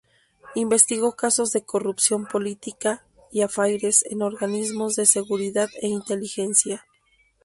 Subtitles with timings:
[0.55, 6.87] Investigó casos de corrupción política y affaires en organismos de seguridad e inteligencia.